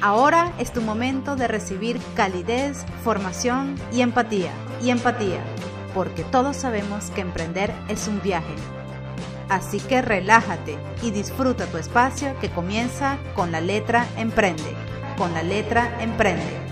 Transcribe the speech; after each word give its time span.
Ahora 0.00 0.52
es 0.58 0.72
tu 0.72 0.82
momento 0.82 1.36
de 1.36 1.48
recibir 1.48 1.98
calidez, 2.14 2.84
formación 3.02 3.74
y 3.92 4.02
empatía. 4.02 4.52
Y 4.82 4.90
empatía, 4.90 5.42
porque 5.94 6.22
todos 6.24 6.56
sabemos 6.56 7.10
que 7.10 7.22
emprender 7.22 7.72
es 7.88 8.06
un 8.06 8.20
viaje. 8.20 8.54
Así 9.48 9.80
que 9.80 10.02
relájate 10.02 10.76
y 11.02 11.12
disfruta 11.12 11.66
tu 11.66 11.78
espacio 11.78 12.38
que 12.40 12.50
comienza 12.50 13.18
con 13.34 13.52
la 13.52 13.60
letra 13.60 14.06
Emprende. 14.16 14.74
Con 15.16 15.32
la 15.32 15.42
letra 15.42 15.96
Emprende. 16.00 16.65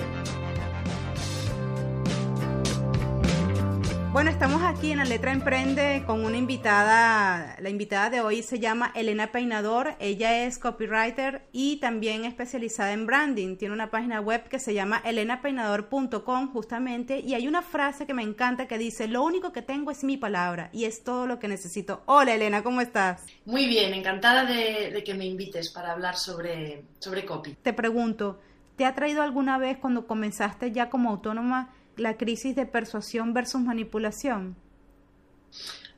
Aquí 4.84 4.92
en 4.92 4.98
la 4.98 5.04
letra 5.06 5.32
Emprende 5.32 6.02
con 6.04 6.26
una 6.26 6.36
invitada. 6.36 7.56
La 7.58 7.70
invitada 7.70 8.10
de 8.10 8.20
hoy 8.20 8.42
se 8.42 8.58
llama 8.58 8.92
Elena 8.94 9.32
Peinador. 9.32 9.96
Ella 9.98 10.44
es 10.44 10.58
copywriter 10.58 11.46
y 11.52 11.76
también 11.76 12.26
especializada 12.26 12.92
en 12.92 13.06
branding. 13.06 13.56
Tiene 13.56 13.72
una 13.72 13.90
página 13.90 14.20
web 14.20 14.46
que 14.46 14.58
se 14.58 14.74
llama 14.74 15.00
elenapeinador.com 15.02 16.52
justamente 16.52 17.20
y 17.20 17.32
hay 17.32 17.48
una 17.48 17.62
frase 17.62 18.04
que 18.04 18.12
me 18.12 18.22
encanta 18.22 18.68
que 18.68 18.76
dice, 18.76 19.08
lo 19.08 19.22
único 19.22 19.54
que 19.54 19.62
tengo 19.62 19.90
es 19.90 20.04
mi 20.04 20.18
palabra 20.18 20.68
y 20.70 20.84
es 20.84 21.02
todo 21.02 21.26
lo 21.26 21.38
que 21.38 21.48
necesito. 21.48 22.02
Hola 22.04 22.34
Elena, 22.34 22.62
¿cómo 22.62 22.82
estás? 22.82 23.24
Muy 23.46 23.66
bien, 23.66 23.94
encantada 23.94 24.44
de, 24.44 24.90
de 24.90 25.02
que 25.02 25.14
me 25.14 25.24
invites 25.24 25.70
para 25.70 25.92
hablar 25.92 26.16
sobre, 26.18 26.84
sobre 26.98 27.24
copy. 27.24 27.56
Te 27.62 27.72
pregunto, 27.72 28.38
¿te 28.76 28.84
ha 28.84 28.94
traído 28.94 29.22
alguna 29.22 29.56
vez 29.56 29.78
cuando 29.78 30.06
comenzaste 30.06 30.72
ya 30.72 30.90
como 30.90 31.08
autónoma? 31.08 31.72
la 31.96 32.16
crisis 32.16 32.56
de 32.56 32.66
persuasión 32.66 33.34
versus 33.34 33.60
manipulación? 33.60 34.56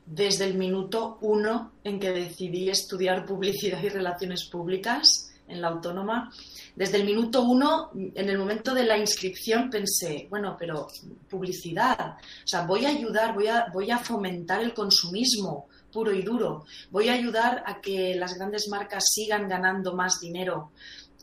Desde 0.05 0.45
el 0.45 0.53
minuto 0.53 1.17
uno 1.21 1.73
en 1.83 1.99
que 1.99 2.11
decidí 2.11 2.69
estudiar 2.69 3.25
publicidad 3.25 3.83
y 3.83 3.89
relaciones 3.89 4.45
públicas 4.45 5.31
en 5.47 5.61
la 5.61 5.69
autónoma, 5.69 6.31
desde 6.75 6.97
el 6.97 7.05
minuto 7.05 7.41
uno, 7.41 7.89
en 7.93 8.29
el 8.29 8.37
momento 8.37 8.73
de 8.73 8.83
la 8.83 8.97
inscripción, 8.97 9.69
pensé, 9.69 10.27
bueno, 10.29 10.55
pero 10.59 10.87
publicidad, 11.29 12.17
o 12.17 12.47
sea, 12.47 12.61
voy 12.65 12.85
a 12.85 12.89
ayudar, 12.89 13.33
voy 13.33 13.47
a, 13.47 13.67
voy 13.73 13.89
a 13.89 13.97
fomentar 13.97 14.61
el 14.61 14.73
consumismo 14.73 15.67
puro 15.91 16.13
y 16.13 16.21
duro, 16.21 16.65
voy 16.91 17.09
a 17.09 17.13
ayudar 17.13 17.63
a 17.65 17.81
que 17.81 18.13
las 18.15 18.35
grandes 18.35 18.67
marcas 18.69 19.05
sigan 19.09 19.47
ganando 19.47 19.95
más 19.95 20.19
dinero 20.19 20.71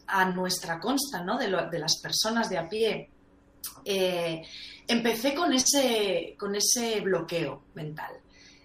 a 0.07 0.25
nuestra 0.25 0.81
consta, 0.81 1.23
¿no? 1.23 1.39
De, 1.39 1.49
las 1.49 2.01
personas 2.01 2.51
de 2.51 2.59
a 2.59 2.69
pie 2.69 3.11
eh, 3.85 4.43
empecé 4.89 5.35
con 5.35 5.53
ese 5.53 7.01
bloqueo 7.01 7.63
mental. 7.75 8.24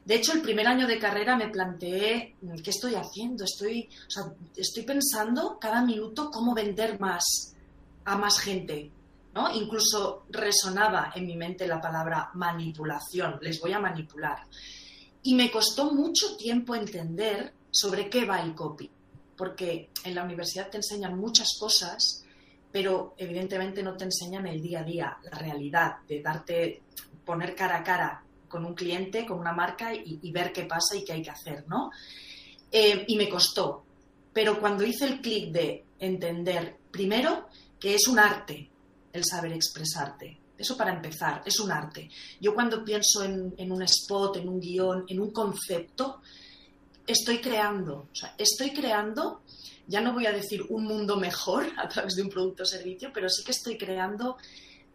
De 0.09 0.15
hecho, 0.15 0.33
el 0.33 0.41
primer 0.41 0.65
año 0.65 0.87
de 0.87 0.97
carrera 0.97 1.35
me 1.35 1.49
planteé, 1.49 2.35
¿qué 2.63 2.69
estoy 2.71 2.95
haciendo? 2.95 3.43
Estoy, 3.43 3.87
estoy 4.57 4.81
pensando 4.81 5.59
cada 5.61 5.83
minuto 5.83 6.31
cómo 6.31 6.55
vender 6.55 6.99
más 6.99 7.55
a 8.05 8.17
más 8.17 8.39
gente. 8.39 8.89
¿no? 9.35 9.53
Incluso 9.53 10.23
resonaba 10.31 11.11
en 11.13 11.27
mi 11.27 11.37
mente 11.37 11.67
la 11.67 11.79
palabra 11.79 12.31
manipulación, 12.33 13.37
les 13.39 13.61
voy 13.61 13.71
a 13.73 13.79
manipular. 13.79 14.39
Y 15.21 15.35
me 15.35 15.51
costó 15.51 15.93
mucho 15.93 16.35
tiempo 16.37 16.73
entender 16.73 17.53
sobre 17.69 18.09
qué 18.09 18.25
va 18.25 18.41
el 18.41 18.55
copy, 18.55 18.89
porque 19.37 19.91
en 20.03 20.15
la 20.15 20.23
universidad 20.23 20.71
te 20.71 20.77
enseñan 20.77 21.19
muchas 21.19 21.49
cosas 21.59 22.25
pero 22.71 23.15
evidentemente 23.17 23.81
no 23.81 23.97
te 23.97 24.03
enseñan 24.03 24.45
el 24.45 24.61
día 24.61 24.81
a 24.81 24.83
día, 24.83 25.17
la 25.23 25.39
realidad, 25.39 25.97
de 26.07 26.21
darte, 26.21 26.83
poner 27.25 27.55
cara 27.55 27.77
a 27.77 27.83
cara 27.83 28.23
con 28.49 28.65
un 28.65 28.73
cliente, 28.73 29.25
con 29.25 29.39
una 29.39 29.53
marca 29.53 29.93
y, 29.93 30.31
ver 30.31 30.51
qué 30.51 30.63
pasa 30.63 30.97
y 30.97 31.05
qué 31.05 31.13
hay 31.13 31.21
que 31.21 31.29
hacer, 31.29 31.65
¿no? 31.67 31.91
Eh, 32.71 33.05
y 33.07 33.15
me 33.15 33.29
costó, 33.29 33.85
pero 34.33 34.59
cuando 34.59 34.83
hice 34.83 35.05
el 35.05 35.21
clic 35.21 35.51
de 35.51 35.85
entender, 35.99 36.77
primero, 36.91 37.47
que 37.79 37.95
es 37.95 38.07
un 38.07 38.19
arte 38.19 38.69
el 39.13 39.23
saber 39.23 39.53
expresarte, 39.53 40.37
eso 40.57 40.75
para 40.75 40.93
empezar, 40.93 41.41
es 41.45 41.59
un 41.59 41.71
arte. 41.71 42.09
Yo 42.41 42.53
cuando 42.53 42.83
pienso 42.83 43.23
en, 43.23 43.53
en 43.57 43.71
un 43.71 43.81
spot, 43.83 44.37
en 44.37 44.49
un 44.49 44.59
guion, 44.59 45.05
en 45.07 45.21
un 45.21 45.31
concepto, 45.31 46.21
estoy 47.07 47.39
creando, 47.39 48.09
o 48.11 48.15
sea, 48.15 48.35
estoy 48.37 48.71
creando 48.71 49.41
ya 49.89 50.01
no 50.01 50.13
voy 50.13 50.27
a 50.27 50.31
decir 50.31 50.63
un 50.69 50.85
mundo 50.85 51.17
mejor 51.17 51.65
a 51.77 51.89
través 51.89 52.15
de 52.15 52.21
un 52.21 52.29
producto 52.29 52.63
o 52.63 52.65
servicio, 52.65 53.11
pero 53.13 53.27
sí 53.27 53.43
que 53.43 53.51
estoy 53.51 53.77
creando 53.77 54.37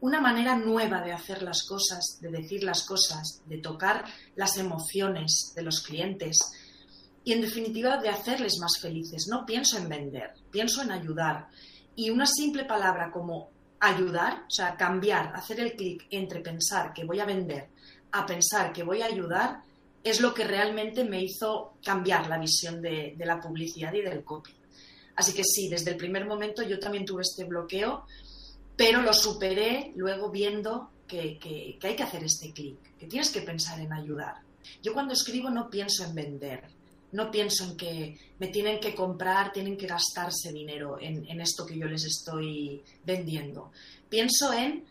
una 0.04 0.20
manera 0.20 0.54
nueva 0.54 1.00
de 1.00 1.12
hacer 1.12 1.42
las 1.42 1.64
cosas, 1.64 2.18
de 2.20 2.30
decir 2.30 2.62
las 2.62 2.84
cosas, 2.84 3.40
de 3.46 3.56
tocar 3.56 4.04
las 4.36 4.58
emociones 4.58 5.54
de 5.56 5.62
los 5.62 5.80
clientes 5.80 6.38
y 7.24 7.32
en 7.32 7.40
definitiva 7.40 7.96
de 7.96 8.10
hacerles 8.10 8.58
más 8.60 8.78
felices. 8.82 9.28
No 9.30 9.46
pienso 9.46 9.78
en 9.78 9.88
vender, 9.88 10.34
pienso 10.50 10.82
en 10.82 10.92
ayudar. 10.92 11.48
Y 11.96 12.10
una 12.10 12.26
simple 12.26 12.66
palabra 12.66 13.10
como 13.10 13.48
ayudar, 13.80 14.44
o 14.46 14.50
sea, 14.50 14.76
cambiar, 14.76 15.34
hacer 15.34 15.60
el 15.60 15.72
clic 15.72 16.06
entre 16.10 16.40
pensar 16.40 16.92
que 16.92 17.04
voy 17.04 17.20
a 17.20 17.24
vender 17.24 17.70
a 18.12 18.26
pensar 18.26 18.74
que 18.74 18.82
voy 18.82 19.00
a 19.00 19.06
ayudar, 19.06 19.62
es 20.02 20.20
lo 20.20 20.34
que 20.34 20.44
realmente 20.44 21.02
me 21.02 21.22
hizo 21.22 21.78
cambiar 21.82 22.28
la 22.28 22.38
visión 22.38 22.82
de, 22.82 23.16
la 23.18 23.40
publicidad 23.40 23.92
y 23.94 24.02
del 24.02 24.22
copy. 24.22 24.52
Así 25.16 25.32
que 25.32 25.44
sí, 25.44 25.70
desde 25.70 25.92
el 25.92 25.96
primer 25.96 26.26
momento 26.26 26.62
yo 26.62 26.78
también 26.78 27.06
tuve 27.06 27.22
este 27.22 27.44
bloqueo, 27.44 28.06
pero 28.76 29.02
lo 29.02 29.12
superé 29.12 29.92
luego 29.96 30.30
viendo 30.30 30.90
que, 31.06 31.78
hay 31.82 31.96
que 31.96 32.02
hacer 32.02 32.24
este 32.24 32.52
clic, 32.52 32.96
que 32.98 33.06
tienes 33.06 33.30
que 33.30 33.42
pensar 33.42 33.80
en 33.80 33.92
ayudar. 33.92 34.36
Yo 34.82 34.92
cuando 34.92 35.12
escribo 35.12 35.50
no 35.50 35.70
pienso 35.70 36.04
en 36.04 36.14
vender, 36.14 36.64
no 37.12 37.30
pienso 37.30 37.64
en 37.64 37.76
que 37.76 38.18
me 38.38 38.48
tienen 38.48 38.80
que 38.80 38.94
comprar, 38.94 39.52
tienen 39.52 39.76
que 39.76 39.86
gastarse 39.86 40.52
dinero 40.52 40.98
en, 41.00 41.24
en 41.28 41.40
esto 41.40 41.64
que 41.64 41.78
yo 41.78 41.86
les 41.86 42.04
estoy 42.04 42.82
vendiendo. 43.04 43.70
Pienso 44.08 44.52
en 44.52 44.84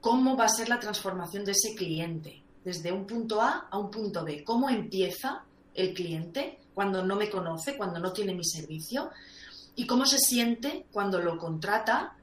cómo 0.00 0.36
va 0.36 0.44
a 0.44 0.48
ser 0.48 0.68
la 0.68 0.78
transformación 0.78 1.44
de 1.44 1.52
ese 1.52 1.74
cliente, 1.74 2.42
desde 2.64 2.92
un 2.92 3.06
punto 3.06 3.40
A 3.40 3.68
a 3.70 3.78
un 3.78 3.90
punto 3.90 4.24
B, 4.24 4.44
cómo 4.44 4.68
empieza 4.68 5.44
el 5.74 5.94
cliente 5.94 6.60
cuando 6.74 7.04
no 7.04 7.16
me 7.16 7.28
conoce, 7.28 7.76
cuando 7.76 7.98
no 7.98 8.12
tiene 8.12 8.34
mi 8.34 8.44
servicio, 8.44 9.10
y 9.76 9.86
cómo 9.86 10.04
se 10.04 10.18
siente 10.18 10.86
cuando 10.92 11.20
lo 11.20 11.38
contrata, 11.38 12.16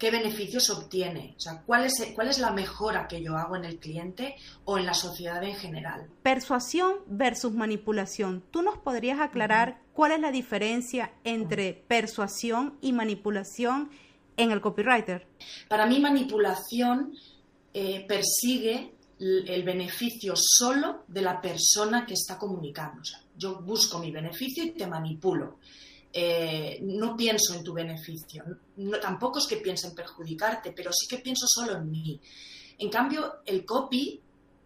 qué 0.00 0.10
beneficios 0.10 0.70
obtiene, 0.70 1.34
o 1.36 1.40
sea, 1.40 1.62
cuál 1.66 1.84
es, 1.84 2.12
cuál 2.14 2.28
es 2.28 2.38
la 2.38 2.50
mejora 2.50 3.06
que 3.06 3.22
yo 3.22 3.36
hago 3.36 3.54
en 3.54 3.66
el 3.66 3.78
cliente 3.78 4.34
o 4.64 4.78
en 4.78 4.86
la 4.86 4.94
sociedad 4.94 5.44
en 5.44 5.54
general. 5.54 6.08
Persuasión 6.22 6.94
versus 7.06 7.52
manipulación. 7.52 8.42
¿Tú 8.50 8.62
nos 8.62 8.78
podrías 8.78 9.20
aclarar 9.20 9.82
cuál 9.92 10.12
es 10.12 10.20
la 10.20 10.32
diferencia 10.32 11.12
entre 11.22 11.74
persuasión 11.74 12.78
y 12.80 12.92
manipulación 12.92 13.90
en 14.38 14.50
el 14.50 14.62
copywriter? 14.62 15.26
Para 15.68 15.84
mí 15.84 16.00
manipulación 16.00 17.12
eh, 17.74 18.06
persigue 18.08 18.94
el 19.20 19.62
beneficio 19.64 20.32
solo 20.34 21.04
de 21.08 21.20
la 21.20 21.42
persona 21.42 22.06
que 22.06 22.14
está 22.14 22.38
comunicando. 22.38 23.02
O 23.02 23.04
sea, 23.04 23.20
yo 23.36 23.60
busco 23.60 23.98
mi 23.98 24.10
beneficio 24.10 24.64
y 24.64 24.70
te 24.70 24.86
manipulo. 24.86 25.58
Eh, 26.12 26.80
no 26.82 27.16
pienso 27.16 27.54
en 27.54 27.62
tu 27.62 27.72
beneficio. 27.72 28.44
No, 28.76 28.98
tampoco 28.98 29.38
es 29.38 29.46
que 29.46 29.58
piense 29.58 29.86
en 29.86 29.94
perjudicarte, 29.94 30.72
pero 30.72 30.92
sí 30.92 31.06
que 31.06 31.18
pienso 31.18 31.46
solo 31.48 31.76
en 31.76 31.90
mí. 31.90 32.20
En 32.78 32.88
cambio, 32.88 33.36
el 33.46 33.64
copy 33.64 34.20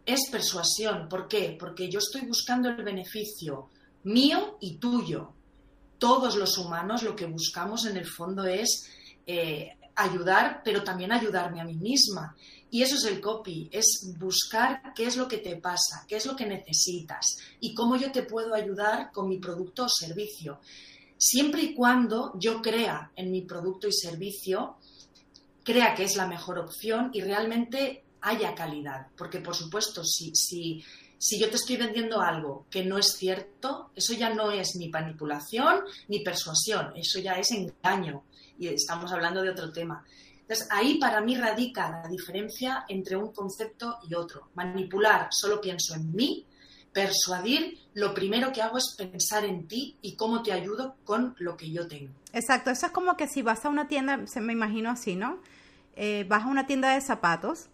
es 0.06 0.30
persuasión. 0.30 1.08
¿Por 1.08 1.28
qué? 1.28 1.56
Porque 1.58 1.90
yo 1.90 1.98
estoy 1.98 2.22
buscando 2.22 2.68
el 2.68 2.82
beneficio 2.82 3.70
mío 4.04 4.56
y 4.60 4.76
tuyo. 4.76 5.32
Todos 5.98 6.36
los 6.36 6.56
humanos 6.58 7.02
lo 7.02 7.14
que 7.14 7.26
buscamos 7.26 7.86
en 7.86 7.96
el 7.96 8.06
fondo 8.06 8.44
es 8.44 8.88
eh, 9.26 9.76
ayudar, 9.96 10.62
pero 10.64 10.82
también 10.82 11.12
ayudarme 11.12 11.60
a 11.60 11.64
mí 11.64 11.74
misma. 11.74 12.36
Y 12.70 12.82
eso 12.82 12.96
es 12.96 13.04
el 13.04 13.20
copy, 13.20 13.68
es 13.70 14.14
buscar 14.18 14.92
qué 14.94 15.06
es 15.06 15.16
lo 15.16 15.28
que 15.28 15.38
te 15.38 15.56
pasa, 15.56 16.04
qué 16.08 16.16
es 16.16 16.26
lo 16.26 16.34
que 16.34 16.44
necesitas 16.44 17.36
y 17.60 17.72
cómo 17.72 17.94
yo 17.96 18.10
te 18.10 18.24
puedo 18.24 18.52
ayudar 18.52 19.12
con 19.12 19.28
mi 19.28 19.38
producto 19.38 19.84
o 19.84 19.88
servicio 19.88 20.58
siempre 21.16 21.62
y 21.62 21.74
cuando 21.74 22.32
yo 22.38 22.60
crea 22.60 23.10
en 23.16 23.30
mi 23.30 23.42
producto 23.42 23.88
y 23.88 23.92
servicio, 23.92 24.76
crea 25.62 25.94
que 25.94 26.04
es 26.04 26.16
la 26.16 26.26
mejor 26.26 26.58
opción 26.58 27.10
y 27.12 27.20
realmente 27.20 28.04
haya 28.20 28.54
calidad. 28.54 29.08
Porque, 29.16 29.40
por 29.40 29.54
supuesto, 29.54 30.04
si, 30.04 30.34
si, 30.34 30.84
si 31.18 31.38
yo 31.38 31.48
te 31.48 31.56
estoy 31.56 31.76
vendiendo 31.76 32.20
algo 32.20 32.66
que 32.70 32.84
no 32.84 32.98
es 32.98 33.12
cierto, 33.12 33.90
eso 33.94 34.12
ya 34.14 34.32
no 34.32 34.50
es 34.50 34.76
ni 34.76 34.88
manipulación 34.88 35.80
ni 36.08 36.20
persuasión, 36.20 36.92
eso 36.96 37.18
ya 37.18 37.34
es 37.34 37.50
engaño. 37.50 38.24
Y 38.58 38.68
estamos 38.68 39.12
hablando 39.12 39.42
de 39.42 39.50
otro 39.50 39.72
tema. 39.72 40.04
Entonces, 40.40 40.68
ahí 40.70 40.98
para 40.98 41.22
mí 41.22 41.36
radica 41.36 42.02
la 42.02 42.08
diferencia 42.08 42.84
entre 42.88 43.16
un 43.16 43.32
concepto 43.32 43.96
y 44.08 44.14
otro. 44.14 44.50
Manipular, 44.54 45.28
solo 45.30 45.60
pienso 45.60 45.94
en 45.94 46.14
mí, 46.14 46.46
persuadir, 46.94 47.78
lo 47.92 48.14
primero 48.14 48.52
que 48.52 48.62
hago 48.62 48.78
es 48.78 48.94
pensar 48.96 49.44
en 49.44 49.68
ti 49.68 49.98
y 50.00 50.16
cómo 50.16 50.42
te 50.42 50.52
ayudo 50.52 50.96
con 51.04 51.34
lo 51.38 51.56
que 51.56 51.70
yo 51.70 51.86
tengo. 51.86 52.14
Exacto, 52.32 52.70
eso 52.70 52.86
es 52.86 52.92
como 52.92 53.16
que 53.16 53.28
si 53.28 53.42
vas 53.42 53.64
a 53.66 53.68
una 53.68 53.88
tienda, 53.88 54.26
se 54.26 54.40
me 54.40 54.54
imagino 54.54 54.88
así, 54.90 55.16
¿no? 55.16 55.40
Eh, 55.96 56.24
vas 56.28 56.44
a 56.44 56.46
una 56.46 56.66
tienda 56.66 56.94
de 56.94 57.00
zapatos 57.00 57.68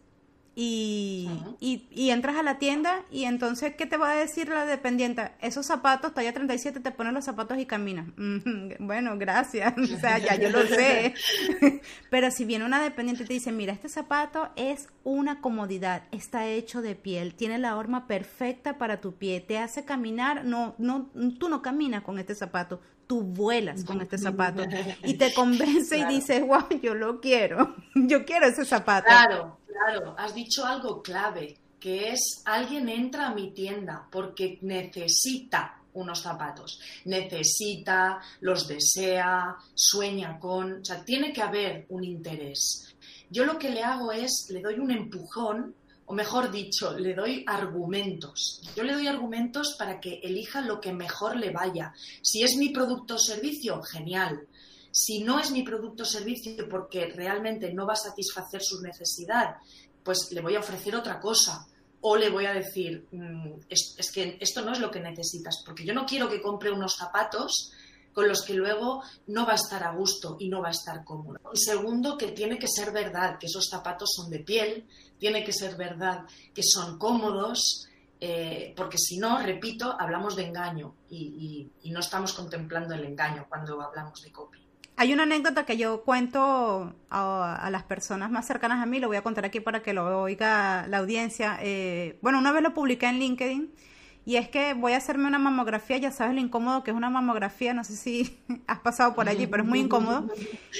y, 0.62 1.88
y, 1.90 2.10
entras 2.10 2.36
a 2.36 2.42
la 2.42 2.58
tienda 2.58 3.02
y 3.10 3.24
entonces, 3.24 3.74
¿qué 3.76 3.86
te 3.86 3.96
va 3.96 4.10
a 4.10 4.14
decir 4.14 4.50
la 4.50 4.66
dependiente? 4.66 5.30
Esos 5.40 5.64
zapatos, 5.64 6.12
talla 6.12 6.34
37, 6.34 6.80
te 6.80 6.90
ponen 6.90 7.14
los 7.14 7.24
zapatos 7.24 7.56
y 7.56 7.64
caminas. 7.64 8.08
bueno, 8.78 9.16
gracias, 9.16 9.72
o 9.78 9.98
sea, 9.98 10.18
ya 10.18 10.34
yo 10.34 10.50
lo 10.50 10.66
sé. 10.66 11.14
Pero 12.10 12.30
si 12.30 12.44
viene 12.44 12.66
una 12.66 12.82
dependiente 12.82 13.22
y 13.22 13.26
te 13.26 13.32
dice, 13.32 13.52
mira, 13.52 13.72
este 13.72 13.88
zapato 13.88 14.50
es 14.54 14.88
una 15.02 15.40
comodidad, 15.40 16.02
está 16.12 16.46
hecho 16.46 16.82
de 16.82 16.94
piel, 16.94 17.34
tiene 17.34 17.56
la 17.56 17.76
horma 17.76 18.06
perfecta 18.06 18.76
para 18.76 19.00
tu 19.00 19.14
pie, 19.14 19.40
te 19.40 19.56
hace 19.56 19.86
caminar, 19.86 20.44
no, 20.44 20.74
no, 20.76 21.10
tú 21.38 21.48
no 21.48 21.62
caminas 21.62 22.02
con 22.02 22.18
este 22.18 22.34
zapato, 22.34 22.82
tú 23.10 23.22
vuelas 23.22 23.82
con 23.82 24.00
este 24.00 24.18
zapato 24.18 24.62
y 25.02 25.14
te 25.14 25.34
convence 25.34 25.98
y 25.98 26.04
dices, 26.04 26.46
wow, 26.46 26.68
yo 26.80 26.94
lo 26.94 27.20
quiero, 27.20 27.74
yo 27.96 28.24
quiero 28.24 28.46
ese 28.46 28.64
zapato. 28.64 29.06
Claro, 29.08 29.58
claro, 29.66 30.14
has 30.16 30.32
dicho 30.32 30.64
algo 30.64 31.02
clave, 31.02 31.58
que 31.80 32.10
es 32.10 32.40
alguien 32.44 32.88
entra 32.88 33.26
a 33.26 33.34
mi 33.34 33.50
tienda 33.50 34.06
porque 34.12 34.60
necesita 34.62 35.80
unos 35.94 36.20
zapatos, 36.20 36.78
necesita, 37.04 38.20
los 38.42 38.68
desea, 38.68 39.56
sueña 39.74 40.38
con, 40.38 40.74
o 40.74 40.84
sea, 40.84 41.04
tiene 41.04 41.32
que 41.32 41.42
haber 41.42 41.86
un 41.88 42.04
interés. 42.04 42.94
Yo 43.28 43.44
lo 43.44 43.58
que 43.58 43.70
le 43.70 43.82
hago 43.82 44.12
es, 44.12 44.46
le 44.50 44.60
doy 44.60 44.78
un 44.78 44.92
empujón 44.92 45.74
o 46.10 46.12
mejor 46.12 46.50
dicho, 46.50 46.98
le 46.98 47.14
doy 47.14 47.44
argumentos. 47.46 48.60
Yo 48.74 48.82
le 48.82 48.94
doy 48.94 49.06
argumentos 49.06 49.76
para 49.78 50.00
que 50.00 50.18
elija 50.24 50.60
lo 50.60 50.80
que 50.80 50.92
mejor 50.92 51.36
le 51.36 51.50
vaya. 51.50 51.94
Si 52.20 52.42
es 52.42 52.56
mi 52.56 52.70
producto 52.70 53.14
o 53.14 53.18
servicio, 53.18 53.80
genial. 53.80 54.48
Si 54.90 55.22
no 55.22 55.38
es 55.38 55.52
mi 55.52 55.62
producto 55.62 56.02
o 56.02 56.06
servicio 56.06 56.68
porque 56.68 57.06
realmente 57.14 57.72
no 57.72 57.86
va 57.86 57.92
a 57.92 58.06
satisfacer 58.08 58.60
su 58.60 58.82
necesidad, 58.82 59.58
pues 60.02 60.32
le 60.32 60.40
voy 60.40 60.56
a 60.56 60.58
ofrecer 60.58 60.96
otra 60.96 61.20
cosa. 61.20 61.68
O 62.00 62.16
le 62.16 62.28
voy 62.28 62.46
a 62.46 62.54
decir, 62.54 63.06
mm, 63.12 63.60
es, 63.68 64.10
que 64.12 64.36
esto 64.40 64.62
no 64.62 64.72
es 64.72 64.80
lo 64.80 64.90
que 64.90 64.98
necesitas, 64.98 65.62
porque 65.64 65.84
yo 65.84 65.94
no 65.94 66.06
quiero 66.06 66.28
que 66.28 66.42
compre 66.42 66.72
unos 66.72 66.96
zapatos 66.96 67.70
con 68.12 68.28
los 68.28 68.42
que 68.42 68.54
luego 68.54 69.02
no 69.28 69.46
va 69.46 69.52
a 69.52 69.56
estar 69.56 69.82
a 69.84 69.92
gusto 69.92 70.36
y 70.38 70.48
no 70.48 70.60
va 70.60 70.68
a 70.68 70.72
estar 70.72 71.04
cómodo. 71.04 71.38
Y 71.52 71.58
segundo, 71.58 72.16
que 72.16 72.32
tiene 72.32 72.58
que 72.58 72.68
ser 72.68 72.92
verdad 72.92 73.38
que 73.38 73.46
esos 73.46 73.68
zapatos 73.68 74.10
son 74.14 74.30
de 74.30 74.40
piel, 74.40 74.86
tiene 75.18 75.44
que 75.44 75.52
ser 75.52 75.76
verdad 75.76 76.24
que 76.54 76.62
son 76.62 76.98
cómodos, 76.98 77.88
eh, 78.20 78.74
porque 78.76 78.98
si 78.98 79.18
no, 79.18 79.40
repito, 79.40 79.96
hablamos 79.98 80.36
de 80.36 80.46
engaño 80.46 80.94
y, 81.08 81.70
no 81.84 82.00
estamos 82.00 82.32
contemplando 82.32 82.94
el 82.94 83.04
engaño 83.04 83.46
cuando 83.48 83.80
hablamos 83.82 84.22
de 84.22 84.30
copy. 84.30 84.58
Hay 84.96 85.12
una 85.12 85.22
anécdota 85.22 85.64
que 85.64 85.76
yo 85.76 86.02
cuento 86.02 86.94
a, 87.08 87.68
las 87.70 87.82
personas 87.84 88.30
más 88.30 88.46
cercanas 88.46 88.82
a 88.82 88.86
mí, 88.86 89.00
lo 89.00 89.08
voy 89.08 89.16
a 89.16 89.22
contar 89.22 89.44
aquí 89.44 89.58
para 89.58 89.82
que 89.82 89.92
lo 89.92 90.22
oiga 90.22 90.86
la 90.88 90.98
audiencia. 90.98 91.58
Eh, 91.62 92.18
bueno, 92.20 92.38
una 92.38 92.52
vez 92.52 92.62
lo 92.62 92.74
publiqué 92.74 93.06
en 93.06 93.18
LinkedIn 93.18 93.72
y 94.30 94.36
es 94.36 94.48
que 94.48 94.74
voy 94.74 94.92
a 94.92 94.98
hacerme 94.98 95.26
una 95.26 95.40
mamografía, 95.40 95.96
ya 95.96 96.12
sabes 96.12 96.34
lo 96.34 96.40
incómodo 96.40 96.84
que 96.84 96.92
es 96.92 96.96
una 96.96 97.10
mamografía, 97.10 97.74
no 97.74 97.82
sé 97.82 97.96
si 97.96 98.38
has 98.68 98.78
pasado 98.78 99.12
por 99.12 99.28
allí, 99.28 99.48
pero 99.48 99.64
es 99.64 99.68
muy 99.68 99.80
incómodo. 99.80 100.28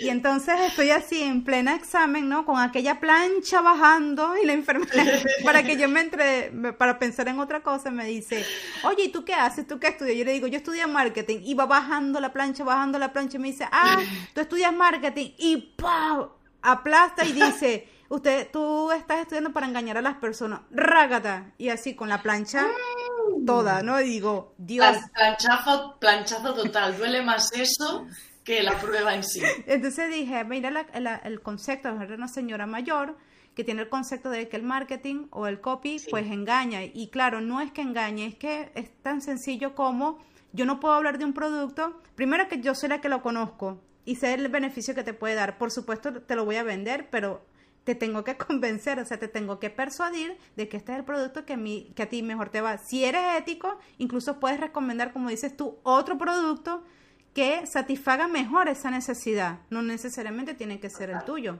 Y 0.01 0.09
entonces 0.09 0.55
estoy 0.61 0.91
así 0.91 1.21
en 1.21 1.43
plena 1.43 1.75
examen, 1.75 2.29
¿no? 2.29 2.47
Con 2.47 2.61
aquella 2.61 3.01
plancha 3.01 3.61
bajando 3.61 4.37
y 4.41 4.47
la 4.47 4.53
enfermera, 4.53 5.03
para 5.45 5.65
que 5.65 5.77
yo 5.77 5.89
me 5.89 6.01
entre, 6.01 6.53
para 6.75 7.01
pensar 7.01 7.27
en 7.27 7.41
otra 7.41 7.61
cosa, 7.61 7.91
me 7.91 8.05
dice, 8.05 8.47
oye, 8.85 9.07
¿y 9.07 9.09
tú 9.09 9.25
qué 9.25 9.35
haces? 9.35 9.67
¿Tú 9.67 9.81
qué 9.81 9.89
estudias? 9.89 10.17
Yo 10.17 10.25
le 10.25 10.33
digo, 10.33 10.47
yo 10.47 10.59
estudio 10.59 10.87
marketing. 10.87 11.41
Y 11.43 11.55
va 11.55 11.67
bajando 11.67 12.21
la 12.21 12.33
plancha, 12.33 12.63
bajando 12.63 13.01
la 13.01 13.13
plancha 13.13 13.37
y 13.37 13.41
me 13.41 13.49
dice, 13.49 13.67
ah, 13.73 13.99
tú 14.33 14.43
estudias 14.43 14.73
marketing. 14.73 15.33
Y 15.39 15.75
¡pau! 15.77 16.35
aplasta 16.63 17.25
y 17.25 17.33
dice, 17.33 17.89
usted, 18.09 18.49
tú 18.53 18.93
estás 18.93 19.21
estudiando 19.21 19.53
para 19.53 19.67
engañar 19.67 19.97
a 19.97 20.03
las 20.03 20.17
personas. 20.17 20.61
Rágata. 20.71 21.53
Y 21.59 21.69
así 21.71 21.95
con 21.95 22.09
la 22.09 22.23
plancha 22.23 22.67
toda, 23.47 23.83
¿no? 23.83 24.01
Y 24.01 24.05
digo, 24.05 24.55
Dios. 24.59 24.97
Planchazo, 25.15 25.97
planchazo 25.99 26.55
total, 26.55 26.97
duele 26.97 27.23
más 27.23 27.53
eso 27.53 28.07
que 28.45 28.63
la 28.63 28.79
prueba 28.79 29.15
en 29.15 29.23
sí. 29.23 29.43
Entonces 29.67 30.11
dije, 30.11 30.45
mira 30.45 30.87
el 31.25 31.41
concepto 31.41 31.93
de 31.97 32.15
una 32.15 32.29
señora 32.29 32.67
mayor 32.67 33.17
que 33.55 33.65
tiene 33.65 33.83
el 33.83 33.89
concepto 33.89 34.31
de 34.31 34.49
que 34.49 34.57
el 34.57 34.63
marketing 34.63 35.27
o 35.31 35.47
el 35.47 35.61
copy 35.61 36.01
pues 36.11 36.27
engaña. 36.27 36.83
Y 36.85 37.09
claro, 37.09 37.41
no 37.41 37.61
es 37.61 37.73
que 37.73 37.83
engañe, 37.83 38.27
es 38.27 38.35
que 38.37 38.73
es 38.75 38.91
tan 39.03 39.21
sencillo 39.21 39.75
como 39.75 40.19
yo 40.53 40.65
no 40.65 40.81
puedo 40.81 40.95
hablar 40.95 41.19
de 41.19 41.25
un 41.25 41.33
producto, 41.33 42.01
primero 42.15 42.49
que 42.49 42.61
yo 42.61 42.75
soy 42.75 42.89
la 42.89 43.01
que 43.01 43.09
lo 43.09 43.23
conozco 43.23 43.81
y 44.05 44.17
sé 44.17 44.35
el 44.35 44.49
beneficio 44.49 44.95
que 44.95 45.05
te 45.05 45.15
puede 45.15 45.35
dar. 45.35 45.59
Por 45.59 45.71
supuesto 45.71 46.23
te 46.23 46.35
lo 46.35 46.45
voy 46.45 46.57
a 46.57 46.63
vender, 46.63 47.09
pero 47.11 47.45
te 47.91 48.07
tengo 48.07 48.23
que 48.25 48.37
convencer, 48.47 48.99
o 49.01 49.05
sea, 49.05 49.19
te 49.19 49.29
tengo 49.29 49.59
que 49.59 49.71
persuadir 49.71 50.37
de 50.57 50.69
que 50.69 50.77
este 50.77 50.93
es 50.93 50.99
el 50.99 51.05
producto 51.05 51.45
que 51.45 51.55
a, 51.55 51.57
mí, 51.57 51.93
que 51.97 52.05
a 52.05 52.09
ti 52.09 52.23
mejor 52.23 52.51
te 52.51 52.61
va. 52.61 52.79
Si 52.79 53.05
eres 53.05 53.23
ético, 53.37 53.79
incluso 53.99 54.39
puedes 54.39 54.61
recomendar, 54.61 55.13
como 55.13 55.29
dices 55.29 55.57
tú, 55.57 55.79
otro 55.83 56.19
producto 56.19 56.85
que 57.35 57.67
satisfaga 57.67 58.29
mejor 58.29 58.69
esa 58.69 58.91
necesidad. 58.91 59.61
No 59.71 59.83
necesariamente 59.83 60.55
tiene 60.55 60.79
que 60.81 60.91
ser 60.91 61.11
el 61.11 61.25
tuyo. 61.25 61.59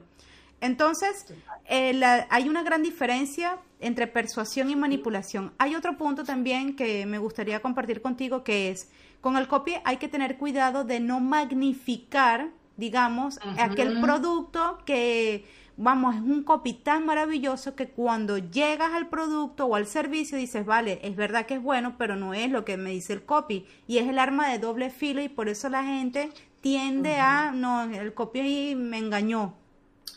Entonces, 0.61 1.25
eh, 1.65 1.99
hay 2.29 2.47
una 2.47 2.61
gran 2.61 2.83
diferencia 2.83 3.57
entre 3.79 4.05
persuasión 4.07 4.69
y 4.69 4.75
manipulación. 4.75 5.53
Hay 5.57 5.75
otro 5.75 5.97
punto 5.97 6.23
también 6.23 6.75
que 6.75 7.05
me 7.05 7.17
gustaría 7.17 7.61
compartir 7.61 8.01
contigo 8.01 8.43
que 8.43 8.69
es, 8.69 8.89
con 9.21 9.37
el 9.37 9.47
copy 9.47 9.75
hay 9.83 9.97
que 9.97 10.07
tener 10.07 10.37
cuidado 10.37 10.83
de 10.83 10.99
no 10.99 11.19
magnificar, 11.19 12.49
digamos, 12.77 13.39
aquel 13.57 14.01
producto 14.01 14.77
que 14.85 15.45
vamos, 15.81 16.15
es 16.15 16.21
un 16.21 16.43
copy 16.43 16.73
tan 16.73 17.05
maravilloso 17.05 17.75
que 17.75 17.89
cuando 17.89 18.37
llegas 18.37 18.93
al 18.93 19.09
producto 19.09 19.65
o 19.65 19.75
al 19.75 19.87
servicio 19.87 20.37
dices, 20.37 20.65
vale, 20.65 20.99
es 21.03 21.15
verdad 21.15 21.45
que 21.45 21.55
es 21.55 21.61
bueno, 21.61 21.95
pero 21.97 22.15
no 22.15 22.33
es 22.33 22.49
lo 22.49 22.63
que 22.63 22.77
me 22.77 22.91
dice 22.91 23.13
el 23.13 23.25
copy. 23.25 23.65
Y 23.87 23.97
es 23.97 24.07
el 24.07 24.19
arma 24.19 24.49
de 24.49 24.59
doble 24.59 24.89
filo 24.89 25.21
y 25.21 25.29
por 25.29 25.49
eso 25.49 25.69
la 25.69 25.83
gente 25.83 26.31
tiende 26.61 27.17
a, 27.17 27.51
no, 27.51 27.83
el 27.83 28.13
copy 28.13 28.75
me 28.75 28.97
engañó. 28.97 29.55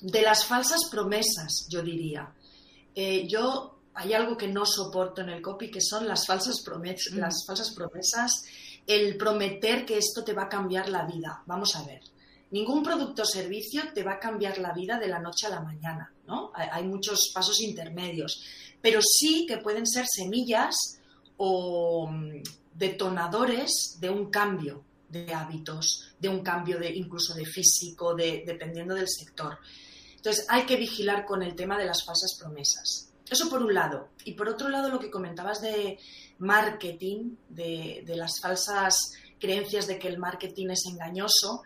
De 0.03 0.23
las 0.23 0.45
falsas 0.45 0.89
promesas, 0.91 1.67
yo 1.71 1.83
diría. 1.83 2.31
Eh, 2.95 3.27
yo, 3.27 3.79
hay 3.95 4.13
algo 4.13 4.37
que 4.37 4.49
no 4.49 4.67
soporto 4.67 5.23
en 5.23 5.31
el 5.31 5.41
copy, 5.41 5.71
que 5.71 5.81
son 5.81 6.07
las 6.07 6.27
falsas, 6.27 6.63
promesas, 6.63 7.15
las 7.15 7.45
falsas 7.47 7.73
promesas, 7.75 8.45
el 8.87 9.17
prometer 9.17 9.87
que 9.87 9.99
esto 9.99 10.23
te 10.23 10.35
va 10.35 10.45
a 10.45 10.49
cambiar 10.49 10.89
la 10.89 11.07
vida. 11.07 11.43
Vamos 11.47 11.75
a 11.77 11.85
ver 11.85 12.14
ningún 12.55 12.85
producto 12.85 13.23
o 13.23 13.27
servicio 13.27 13.83
te 13.93 14.05
va 14.05 14.13
a 14.13 14.21
cambiar 14.21 14.59
la 14.59 14.73
vida 14.73 14.97
de 14.97 15.09
la 15.09 15.19
noche 15.19 15.49
a 15.49 15.51
la 15.51 15.61
mañana, 15.61 16.15
¿no? 16.25 16.53
Hay 16.55 16.85
muchos 16.85 17.33
pasos 17.35 17.61
intermedios, 17.61 18.45
pero 18.81 19.01
sí 19.03 19.45
que 19.45 19.59
pueden 19.59 19.89
ser 19.89 20.07
semillas 20.07 20.77
o 21.37 22.07
mm, 22.07 22.43
detonadores 22.73 23.99
de 23.99 24.09
un 24.09 24.31
cambio 24.31 24.85
de 25.09 25.35
hábitos, 25.35 26.15
de 26.21 26.29
un 26.29 26.45
cambio 26.45 26.79
de 26.79 26.95
incluso 26.95 27.35
de 27.35 27.45
físico, 27.45 28.15
de, 28.15 28.45
dependiendo 28.47 28.95
del 28.95 29.09
sector. 29.09 29.59
Entonces 30.15 30.47
hay 30.49 30.63
que 30.63 30.77
vigilar 30.77 31.27
con 31.27 31.43
el 31.43 31.57
tema 31.57 31.77
de 31.77 31.87
las 31.87 32.05
falsas 32.05 32.37
promesas. 32.39 33.11
Eso 33.29 33.51
por 33.51 33.63
un 33.63 33.75
lado. 33.75 34.11
Y 34.25 34.35
por 34.35 34.49
otro 34.49 34.69
lado, 34.69 34.91
lo 34.91 35.01
que 35.01 35.11
comentabas 35.11 35.61
de 35.61 35.99
marketing, 36.39 37.35
de 37.49 38.15
las 38.15 38.41
falsas 38.41 38.95
creencias 39.41 39.87
de 39.89 39.99
que 39.99 40.09
el 40.09 40.19
marketing 40.19 40.69
es 40.71 40.85
engañoso, 40.87 41.63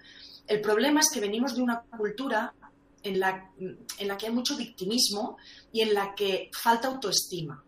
el 0.49 0.61
problema 0.61 1.01
es 1.01 1.11
que 1.13 1.21
venimos 1.21 1.55
de 1.55 1.63
una 1.63 1.81
cultura 1.83 2.55
en 3.03 3.21
la, 3.21 3.51
en 3.59 4.09
la 4.09 4.17
que 4.17 4.27
hay 4.27 4.33
mucho 4.33 4.57
victimismo 4.57 5.37
y 5.73 5.83
en 5.83 5.95
la 5.95 6.15
que 6.15 6.51
falta 6.53 6.89
autoestima. 6.89 7.63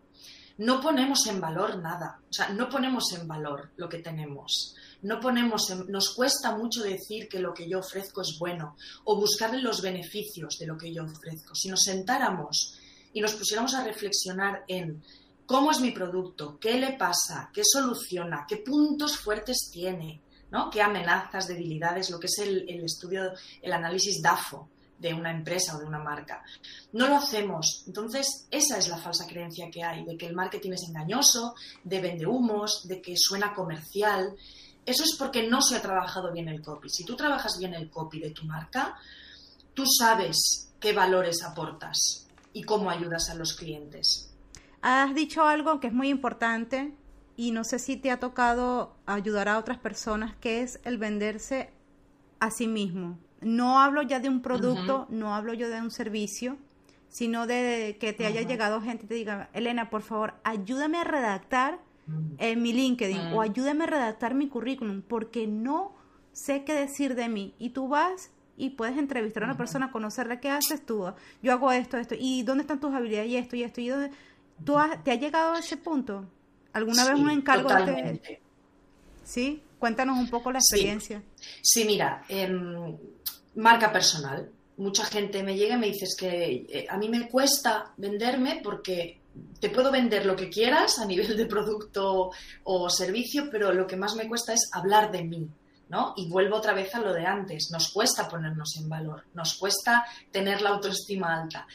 No 0.57 0.81
ponemos 0.81 1.25
en 1.27 1.39
valor 1.39 1.79
nada, 1.79 2.19
o 2.29 2.33
sea, 2.33 2.49
no 2.49 2.69
ponemos 2.69 3.11
en 3.13 3.27
valor 3.27 3.71
lo 3.77 3.87
que 3.89 3.99
tenemos. 3.99 4.75
No 5.01 5.19
ponemos 5.19 5.71
nos 5.87 6.13
cuesta 6.13 6.55
mucho 6.55 6.83
decir 6.83 7.27
que 7.27 7.39
lo 7.39 7.53
que 7.53 7.67
yo 7.67 7.79
ofrezco 7.79 8.21
es 8.21 8.37
bueno 8.37 8.75
o 9.05 9.15
buscarle 9.15 9.61
los 9.61 9.81
beneficios 9.81 10.57
de 10.59 10.67
lo 10.67 10.77
que 10.77 10.93
yo 10.93 11.03
ofrezco. 11.03 11.55
Si 11.55 11.69
nos 11.69 11.81
sentáramos 11.81 12.77
y 13.13 13.21
nos 13.21 13.33
pusiéramos 13.33 13.73
a 13.73 13.83
reflexionar 13.83 14.63
en 14.67 15.01
cómo 15.47 15.71
es 15.71 15.79
mi 15.79 15.91
producto, 15.91 16.59
qué 16.59 16.79
le 16.79 16.93
pasa, 16.93 17.49
qué 17.51 17.63
soluciona, 17.63 18.45
qué 18.47 18.57
puntos 18.57 19.17
fuertes 19.17 19.69
tiene, 19.71 20.21
¿no? 20.51 20.69
¿Qué 20.69 20.81
amenazas, 20.81 21.47
debilidades, 21.47 22.09
lo 22.09 22.19
que 22.19 22.27
es 22.27 22.39
el, 22.39 22.83
estudio, 22.83 23.31
el 23.61 23.73
análisis 23.73 24.21
DAFO 24.21 24.69
de 24.99 25.13
una 25.13 25.31
empresa 25.31 25.75
o 25.75 25.79
de 25.79 25.85
una 25.85 25.99
marca? 25.99 26.43
No 26.93 27.07
lo 27.07 27.15
hacemos. 27.15 27.83
Entonces, 27.87 28.47
esa 28.51 28.77
es 28.77 28.89
la 28.89 28.97
falsa 28.97 29.25
creencia 29.25 29.71
que 29.71 29.83
hay, 29.83 30.03
de 30.03 30.17
que 30.17 30.27
el 30.27 30.35
marketing 30.35 30.71
es 30.73 30.83
engañoso, 30.87 31.55
de 31.83 32.01
vende 32.01 32.27
humos, 32.27 32.87
de 32.87 33.01
que 33.01 33.15
suena 33.17 33.53
comercial. 33.53 34.35
Eso 34.85 35.03
es 35.03 35.15
porque 35.17 35.47
no 35.47 35.61
se 35.61 35.77
ha 35.77 35.81
trabajado 35.81 36.31
bien 36.31 36.49
el 36.49 36.61
copy. 36.61 36.89
Si 36.89 37.05
tú 37.05 37.15
trabajas 37.15 37.57
bien 37.57 37.73
el 37.73 37.89
copy 37.89 38.19
de 38.19 38.31
tu 38.31 38.45
marca, 38.45 38.97
tú 39.73 39.85
sabes 39.85 40.71
qué 40.79 40.91
valores 40.91 41.43
aportas 41.43 42.27
y 42.53 42.63
cómo 42.63 42.89
ayudas 42.89 43.29
a 43.29 43.35
los 43.35 43.53
clientes. 43.53 44.27
Has 44.81 45.13
dicho 45.13 45.43
algo 45.43 45.79
que 45.79 45.87
es 45.87 45.93
muy 45.93 46.09
importante 46.09 46.93
y 47.41 47.49
no 47.49 47.63
sé 47.63 47.79
si 47.79 47.97
te 47.97 48.11
ha 48.11 48.19
tocado 48.19 48.93
ayudar 49.07 49.49
a 49.49 49.57
otras 49.57 49.79
personas, 49.79 50.35
que 50.35 50.61
es 50.61 50.79
el 50.83 50.99
venderse 50.99 51.71
a 52.39 52.51
sí 52.51 52.67
mismo. 52.67 53.17
No 53.41 53.79
hablo 53.79 54.03
ya 54.03 54.19
de 54.19 54.29
un 54.29 54.43
producto, 54.43 55.07
no 55.09 55.33
hablo 55.33 55.55
yo 55.55 55.67
de 55.67 55.81
un 55.81 55.89
servicio, 55.89 56.57
sino 57.09 57.47
de 57.47 57.97
que 57.99 58.13
te 58.13 58.27
haya 58.27 58.43
llegado 58.43 58.79
gente 58.79 59.05
y 59.05 59.07
te 59.07 59.15
diga, 59.15 59.49
Elena, 59.53 59.89
por 59.89 60.03
favor, 60.03 60.35
ayúdame 60.43 60.99
a 60.99 61.03
redactar 61.03 61.79
en 62.37 62.61
mi 62.61 62.73
LinkedIn 62.73 63.33
o 63.33 63.41
ayúdame 63.41 63.85
a 63.85 63.87
redactar 63.87 64.35
mi 64.35 64.47
currículum 64.47 65.01
porque 65.01 65.47
no 65.47 65.95
sé 66.33 66.63
qué 66.63 66.75
decir 66.75 67.15
de 67.15 67.27
mí. 67.27 67.55
Y 67.57 67.71
tú 67.71 67.87
vas 67.87 68.29
y 68.55 68.69
puedes 68.69 68.99
entrevistar 68.99 69.41
a 69.41 69.47
una 69.47 69.57
persona, 69.57 69.91
conocerla, 69.91 70.39
¿qué 70.39 70.51
haces 70.51 70.85
tú? 70.85 71.11
Yo 71.41 71.53
hago 71.53 71.71
esto, 71.71 71.97
esto, 71.97 72.13
¿y 72.15 72.43
dónde 72.43 72.61
están 72.61 72.79
tus 72.79 72.93
habilidades? 72.93 73.31
Y 73.31 73.37
esto, 73.37 73.55
y 73.55 73.63
esto, 73.63 73.81
y 73.81 73.87
dónde... 73.87 74.11
¿Tú 74.63 74.75
te 75.03 75.11
has 75.11 75.19
llegado 75.19 75.53
a 75.53 75.59
ese 75.59 75.75
punto? 75.77 76.27
¿Alguna 76.73 77.05
vez 77.05 77.19
un 77.19 77.29
encargo 77.29 77.69
totalmente. 77.69 78.41
¿Sí? 79.23 79.61
Cuéntanos 79.79 80.17
un 80.17 80.29
poco 80.29 80.51
la 80.51 80.59
experiencia. 80.59 81.23
Sí, 81.61 81.85
mira, 81.85 82.23
em, 82.29 82.95
marca 83.55 83.91
personal. 83.91 84.49
Mucha 84.77 85.05
gente 85.05 85.43
me 85.43 85.55
llega 85.55 85.75
y 85.75 85.79
me 85.79 85.87
dice 85.87 86.05
que 86.17 86.65
eh, 86.69 86.85
a 86.89 86.97
mí 86.97 87.09
me 87.09 87.27
cuesta 87.27 87.91
venderme 87.97 88.61
porque 88.63 89.21
te 89.59 89.69
puedo 89.69 89.91
vender 89.91 90.25
lo 90.25 90.35
que 90.35 90.49
quieras 90.49 90.99
a 90.99 91.05
nivel 91.05 91.35
de 91.37 91.45
producto 91.45 92.31
o 92.63 92.89
servicio, 92.89 93.49
pero 93.51 93.73
lo 93.73 93.87
que 93.87 93.95
más 93.97 94.15
me 94.15 94.27
cuesta 94.27 94.53
es 94.53 94.69
hablar 94.71 95.11
de 95.11 95.23
mí. 95.23 95.49
¿no? 95.89 96.13
Y 96.15 96.29
vuelvo 96.29 96.55
otra 96.55 96.73
vez 96.73 96.95
a 96.95 97.01
lo 97.01 97.11
de 97.11 97.25
antes. 97.25 97.69
Nos 97.69 97.91
cuesta 97.91 98.29
ponernos 98.29 98.77
en 98.77 98.87
valor, 98.87 99.25
nos 99.33 99.55
cuesta 99.55 100.05
tener 100.31 100.61
la 100.61 100.69
autoestima 100.69 101.41
alta. 101.41 101.67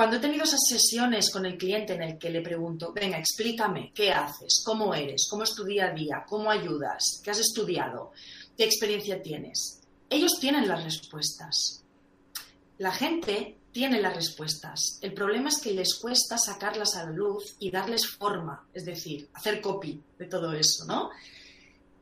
Cuando 0.00 0.16
he 0.16 0.20
tenido 0.20 0.44
esas 0.44 0.60
sesiones 0.66 1.30
con 1.30 1.44
el 1.44 1.58
cliente 1.58 1.92
en 1.92 2.00
el 2.00 2.16
que 2.16 2.30
le 2.30 2.40
pregunto, 2.40 2.90
venga, 2.90 3.18
explícame, 3.18 3.92
¿qué 3.94 4.10
haces? 4.10 4.62
¿Cómo 4.64 4.94
eres? 4.94 5.28
¿Cómo 5.28 5.42
es 5.42 5.54
tu 5.54 5.62
día 5.62 5.88
a 5.88 5.92
día? 5.92 6.24
¿Cómo 6.26 6.50
ayudas? 6.50 7.20
¿Qué 7.22 7.30
has 7.30 7.38
estudiado? 7.38 8.12
¿Qué 8.56 8.64
experiencia 8.64 9.20
tienes? 9.20 9.82
Ellos 10.08 10.40
tienen 10.40 10.66
las 10.66 10.84
respuestas. 10.84 11.84
La 12.78 12.92
gente 12.92 13.58
tiene 13.72 14.00
las 14.00 14.16
respuestas. 14.16 14.98
El 15.02 15.12
problema 15.12 15.50
es 15.50 15.58
que 15.58 15.74
les 15.74 15.98
cuesta 15.98 16.38
sacarlas 16.38 16.96
a 16.96 17.04
la 17.04 17.10
luz 17.10 17.56
y 17.58 17.70
darles 17.70 18.06
forma, 18.06 18.66
es 18.72 18.86
decir, 18.86 19.28
hacer 19.34 19.60
copy 19.60 20.02
de 20.18 20.24
todo 20.24 20.54
eso, 20.54 20.86
¿no? 20.86 21.10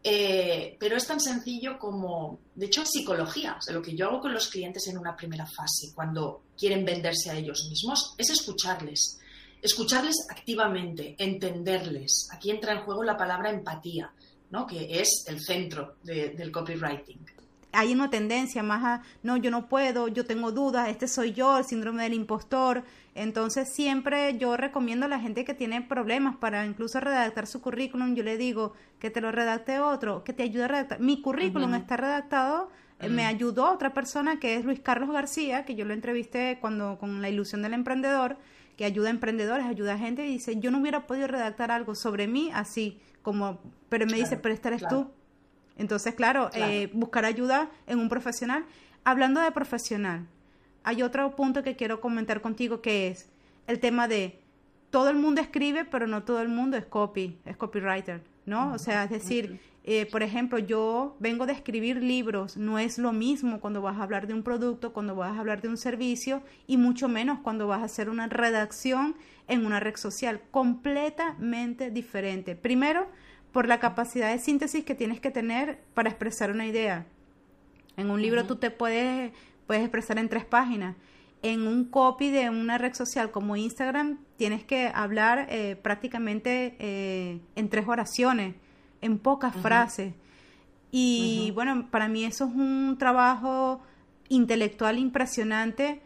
Eh, 0.03 0.77
pero 0.79 0.97
es 0.97 1.07
tan 1.07 1.21
sencillo 1.21 1.79
como, 1.79 2.39
de 2.55 2.67
hecho, 2.67 2.85
psicología. 2.87 3.59
lo 3.71 3.83
que 3.83 3.97
yo 3.97 4.07
hago 4.07 4.21
con 4.21 4.33
los 4.33 4.49
clientes 4.49 4.87
en 4.89 4.99
una 4.99 5.17
primera 5.17 5.47
fase, 5.47 5.93
cuando 5.95 6.43
quieren 6.57 6.85
venderse 6.85 7.31
a 7.31 7.37
ellos 7.37 7.67
mismos, 7.69 8.15
es 8.17 8.31
escucharles. 8.31 9.19
Escucharles 9.61 10.15
activamente, 10.31 11.17
entenderles. 11.19 12.29
Aquí 12.33 12.51
entra 12.51 12.73
en 12.73 12.83
juego 12.83 13.03
la 13.03 13.17
palabra 13.17 13.51
empatía, 13.51 14.13
¿no? 14.51 14.67
que 14.67 15.01
es 15.01 15.25
el 15.27 15.41
centro 15.41 15.97
del 16.05 16.53
copywriting 16.53 17.39
hay 17.73 17.93
una 17.93 18.11
tendencia 18.11 18.63
más 18.63 18.85
a, 18.85 19.03
no, 19.23 19.37
yo 19.37 19.51
no 19.51 19.69
puedo, 19.69 20.09
yo 20.09 20.25
tengo 20.25 20.53
dudas, 20.53 20.89
este 20.89 21.07
soy 21.07 21.33
yo, 21.33 21.59
el 21.59 21.65
síndrome 21.65 22.03
del 22.03 22.15
impostor. 22.15 22.83
Entonces 23.15 23.69
siempre 23.73 24.39
yo 24.39 24.57
recomiendo 24.57 25.07
a 25.07 25.09
la 25.09 25.21
gente 25.21 25.45
que 25.45 25.55
tiene 25.55 25.83
problemas 25.83 26.37
para 26.37 26.65
incluso 26.65 27.01
redactar 27.01 27.47
su 27.47 27.61
currículum, 27.61 28.15
yo 28.15 28.23
le 28.23 28.37
digo 28.37 28.73
que 28.99 29.11
te 29.11 29.21
lo 29.21 29.33
redacte 29.33 29.81
otro, 29.81 30.25
que 30.25 30.33
te 30.33 30.45
ayude 30.45 30.65
a 30.65 30.69
redactar. 30.69 31.01
Mi 31.01 31.21
currículum 31.21 31.75
está 31.75 31.97
redactado, 31.97 32.71
eh, 33.01 33.09
me 33.09 33.27
ayudó 33.27 33.71
otra 33.73 33.93
persona 33.93 34.41
que 34.41 34.57
es 34.57 34.65
Luis 34.65 34.81
Carlos 34.81 35.11
García, 35.11 35.65
que 35.65 35.75
yo 35.75 35.85
lo 35.85 35.95
entrevisté 35.95 36.59
cuando 36.61 36.99
con 36.99 37.21
la 37.21 37.29
ilusión 37.29 37.63
del 37.63 37.75
emprendedor, 37.75 38.37
que 38.77 38.85
ayuda 38.85 39.09
a 39.09 39.11
emprendedores, 39.11 39.67
ayuda 39.67 39.95
a 39.95 39.99
gente 39.99 40.25
y 40.25 40.33
dice, 40.33 40.59
yo 40.61 40.71
no 40.71 40.79
hubiera 40.79 41.07
podido 41.07 41.27
redactar 41.27 41.71
algo 41.73 41.97
sobre 41.97 42.29
mí 42.29 42.51
así, 42.55 43.01
como, 43.23 43.59
pero 43.89 44.07
me 44.07 44.17
dice, 44.17 44.37
pero 44.37 44.55
esta 44.55 44.69
eres 44.69 44.87
tú 44.89 45.11
entonces, 45.79 46.15
claro, 46.15 46.51
Eh, 46.55 46.91
buscar 46.93 47.25
ayuda 47.25 47.71
en 47.87 47.99
un 47.99 48.09
profesional. 48.09 48.65
Hablando 49.05 49.41
de 49.41 49.51
profesional, 49.53 50.27
hay 50.85 51.03
otro 51.03 51.35
punto 51.35 51.63
que 51.63 51.77
quiero 51.77 52.01
comentar 52.01 52.41
contigo 52.41 52.81
que 52.81 53.09
es 53.09 53.31
el 53.67 53.79
tema 53.79 54.09
de 54.09 54.41
todo 54.91 55.09
el 55.11 55.17
mundo 55.17 55.41
escribe, 55.41 55.85
pero 55.85 56.07
no 56.07 56.23
todo 56.23 56.41
el 56.41 56.49
mundo 56.49 56.77
es 56.77 56.85
copy, 56.85 57.39
es 57.45 57.57
copywriter, 57.57 58.23
¿no? 58.47 58.73
O 58.73 58.79
sea, 58.79 59.05
es 59.05 59.11
decir, 59.11 59.61
eh, 59.85 60.07
por 60.07 60.23
ejemplo, 60.23 60.59
yo 60.59 61.17
vengo 61.21 61.47
de 61.47 61.53
escribir 61.53 62.03
libros, 62.03 62.57
no 62.57 62.79
es 62.79 62.99
lo 62.99 63.13
mismo 63.13 63.61
cuando 63.61 63.81
vas 63.83 63.99
a 63.99 64.03
hablar 64.03 64.27
de 64.27 64.35
un 64.35 64.43
producto, 64.43 64.93
cuando 64.93 65.15
vas 65.15 65.37
a 65.37 65.41
hablar 65.41 65.61
de 65.61 65.69
un 65.69 65.77
servicio 65.77 66.43
y 66.67 66.77
mucho 66.77 67.09
menos 67.09 67.39
cuando 67.41 67.67
vas 67.67 67.81
a 67.81 67.85
hacer 67.85 68.09
una 68.09 68.27
redacción 68.27 69.15
en 69.47 69.65
una 69.67 69.81
red 69.81 69.97
social, 69.97 70.41
completamente 70.51 71.91
diferente. 71.91 72.55
Primero, 72.55 73.09
por 73.53 73.67
la 73.67 73.81
capacidad 73.81 74.31
de 74.31 74.39
síntesis 74.39 74.85
que 74.85 74.95
tienes 74.95 75.21
que 75.21 75.31
tener 75.31 75.81
para 75.95 76.11
expresar 76.11 76.51
una 76.51 76.67
idea. 76.67 77.07
En 77.97 78.11
un 78.11 78.23
libro 78.23 78.47
tú 78.47 78.57
te 78.57 78.71
puedes, 78.71 79.33
puedes 79.67 79.83
expresar 79.83 80.19
en 80.19 80.29
tres 80.29 80.45
páginas. 80.45 80.97
En 81.43 81.67
un 81.67 81.85
copy 81.85 82.31
de 82.31 82.51
una 82.51 82.79
red 82.79 82.95
social 82.95 83.31
como 83.31 83.57
Instagram 83.57 84.19
tienes 84.37 84.65
que 84.65 84.91
hablar 84.93 85.47
eh, 85.51 85.77
prácticamente 85.77 86.77
eh, 86.79 87.41
en 87.55 87.69
tres 87.69 87.87
oraciones, 87.87 88.55
en 89.01 89.19
pocas 89.19 89.55
frases. 89.55 90.15
Y 90.91 91.53
bueno, 91.55 91.91
para 91.91 92.09
mí 92.09 92.25
eso 92.25 92.47
es 92.47 92.55
un 92.55 92.97
trabajo 92.99 93.83
intelectual 94.29 94.99
impresionante 94.99 96.01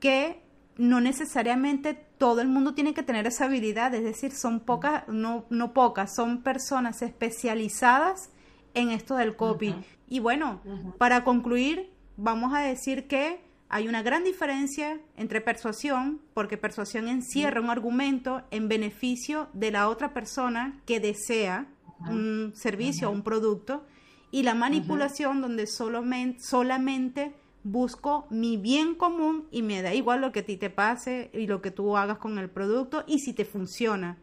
que 0.00 0.40
no 0.76 1.00
necesariamente 1.00 2.07
todo 2.18 2.40
el 2.40 2.48
mundo 2.48 2.74
tiene 2.74 2.94
que 2.94 3.02
tener 3.02 3.26
esa 3.26 3.44
habilidad, 3.46 3.94
es 3.94 4.04
decir, 4.04 4.32
son 4.32 4.60
pocas, 4.60 5.06
no, 5.08 5.46
no 5.50 5.72
pocas, 5.72 6.14
son 6.14 6.42
personas 6.42 7.02
especializadas 7.02 8.30
en 8.74 8.90
esto 8.90 9.16
del 9.16 9.36
copy. 9.36 9.74
Y 10.08 10.18
bueno, 10.18 10.60
para 10.98 11.24
concluir, 11.24 11.90
vamos 12.16 12.52
a 12.54 12.60
decir 12.60 13.06
que 13.06 13.40
hay 13.68 13.86
una 13.86 14.02
gran 14.02 14.24
diferencia 14.24 14.98
entre 15.16 15.40
persuasión, 15.40 16.20
porque 16.34 16.56
persuasión 16.56 17.08
encierra 17.08 17.60
un 17.60 17.70
argumento 17.70 18.42
en 18.50 18.68
beneficio 18.68 19.48
de 19.52 19.70
la 19.70 19.88
otra 19.88 20.14
persona 20.14 20.80
que 20.86 21.00
desea 21.00 21.66
un 22.08 22.52
servicio 22.54 23.08
o 23.08 23.12
un 23.12 23.22
producto, 23.22 23.84
y 24.30 24.42
la 24.42 24.54
manipulación 24.54 25.40
donde 25.40 25.66
solamente, 25.66 26.40
solamente 26.40 27.34
busco 27.64 28.26
mi 28.30 28.56
bien 28.56 28.94
común 28.94 29.46
y 29.50 29.62
me 29.62 29.82
da 29.82 29.94
igual 29.94 30.20
lo 30.20 30.32
que 30.32 30.40
a 30.40 30.44
ti 30.44 30.56
te 30.56 30.70
pase 30.70 31.30
y 31.32 31.46
lo 31.46 31.60
que 31.60 31.70
tú 31.70 31.96
hagas 31.96 32.18
con 32.18 32.38
el 32.38 32.48
producto 32.48 33.04
y 33.06 33.18
si 33.20 33.32
te 33.32 33.44
funciona. 33.44 34.18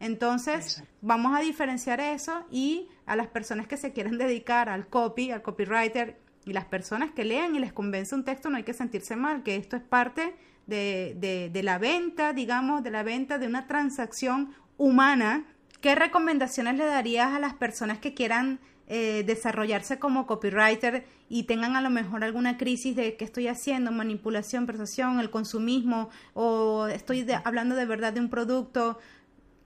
Entonces, 0.00 0.84
vamos 1.00 1.36
a 1.36 1.40
diferenciar 1.40 2.00
eso 2.00 2.44
y 2.50 2.88
a 3.06 3.16
las 3.16 3.26
personas 3.26 3.66
que 3.66 3.76
se 3.76 3.92
quieren 3.92 4.16
dedicar 4.16 4.68
al 4.68 4.86
copy, 4.88 5.30
al 5.30 5.42
copywriter 5.42 6.20
y 6.44 6.52
las 6.52 6.66
personas 6.66 7.10
que 7.10 7.24
lean 7.24 7.54
y 7.56 7.58
les 7.58 7.72
convence 7.72 8.14
un 8.14 8.24
texto, 8.24 8.48
no 8.48 8.56
hay 8.56 8.62
que 8.62 8.74
sentirse 8.74 9.16
mal, 9.16 9.42
que 9.42 9.56
esto 9.56 9.76
es 9.76 9.82
parte 9.82 10.34
de, 10.66 11.16
de, 11.18 11.50
de 11.50 11.62
la 11.62 11.78
venta, 11.78 12.32
digamos, 12.32 12.82
de 12.82 12.90
la 12.90 13.02
venta 13.02 13.38
de 13.38 13.46
una 13.46 13.66
transacción 13.66 14.54
humana. 14.76 15.46
¿Qué 15.80 15.94
recomendaciones 15.94 16.76
le 16.76 16.84
darías 16.84 17.32
a 17.32 17.38
las 17.38 17.54
personas 17.54 17.98
que 17.98 18.14
quieran 18.14 18.58
eh, 18.90 19.22
desarrollarse 19.26 19.98
como 19.98 20.26
copywriter 20.26 21.04
y 21.28 21.42
tengan 21.42 21.76
a 21.76 21.82
lo 21.82 21.90
mejor 21.90 22.24
alguna 22.24 22.56
crisis 22.56 22.96
de 22.96 23.16
qué 23.16 23.24
estoy 23.26 23.46
haciendo, 23.46 23.92
manipulación, 23.92 24.64
persuasión, 24.64 25.20
el 25.20 25.28
consumismo 25.28 26.08
o 26.32 26.86
estoy 26.86 27.26
hablando 27.44 27.74
de 27.74 27.84
verdad 27.84 28.14
de 28.14 28.20
un 28.20 28.30
producto. 28.30 28.98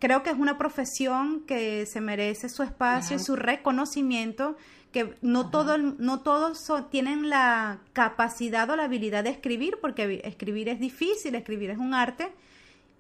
Creo 0.01 0.25
que 0.25 0.31
es 0.31 0.37
una 0.37 0.59
profesión 0.59 1.45
que 1.47 1.87
se 1.87 2.01
merece 2.01 2.49
su 2.49 2.65
espacio 2.65 3.15
y 3.15 3.21
su 3.21 3.37
reconocimiento, 3.37 4.57
que 4.91 5.15
no, 5.23 5.51
todo, 5.51 5.79
no 5.79 6.21
todos 6.21 6.69
tienen 6.91 7.31
la 7.31 7.79
capacidad 7.93 8.69
o 8.71 8.75
la 8.75 8.85
habilidad 8.85 9.23
de 9.23 9.31
escribir, 9.31 9.79
porque 9.81 10.21
escribir 10.25 10.69
es 10.69 10.81
difícil, 10.81 11.37
escribir 11.37 11.71
es 11.71 11.79
un 11.79 11.95
arte. 11.95 12.33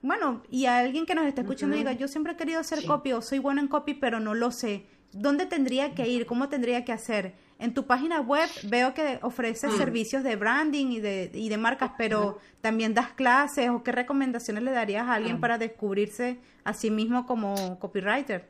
Bueno, 0.02 0.42
y 0.50 0.66
a 0.66 0.78
alguien 0.78 1.06
que 1.06 1.14
nos 1.14 1.26
está 1.26 1.42
escuchando 1.42 1.76
diga, 1.76 1.92
yo 1.92 2.09
siempre 2.09 2.32
he 2.32 2.37
querido 2.37 2.61
hacer 2.61 2.85
copy 2.85 3.12
o 3.12 3.23
soy 3.23 3.38
bueno 3.38 3.61
en 3.61 3.68
copy, 3.68 3.94
pero 3.94 4.21
no 4.21 4.35
lo 4.35 4.50
sé 4.50 4.85
¿Dónde 5.12 5.44
tendría 5.44 5.94
que 5.94 6.09
ir? 6.09 6.25
¿Cómo 6.25 6.49
tendría 6.49 6.85
que 6.85 6.92
hacer? 6.92 7.35
En 7.59 7.75
tu 7.75 7.87
página 7.87 8.21
web 8.21 8.49
veo 8.64 8.94
que 8.94 9.18
ofreces 9.23 9.75
mm. 9.75 9.76
servicios 9.76 10.25
de 10.25 10.37
branding 10.37 10.87
y 10.87 11.00
de, 11.00 11.30
y 11.35 11.50
de 11.50 11.59
marcas, 11.59 11.92
pero 11.99 12.38
también 12.62 12.94
das 12.94 13.12
clases 13.12 13.68
o 13.68 13.82
qué 13.82 13.92
recomendaciones 13.92 14.62
le 14.62 14.71
darías 14.71 15.06
a 15.06 15.14
alguien 15.14 15.37
mm. 15.37 15.40
para 15.40 15.59
descubrirse 15.59 16.40
a 16.64 16.73
sí 16.73 16.90
mismo 16.90 17.26
como 17.26 17.78
copywriter. 17.78 18.49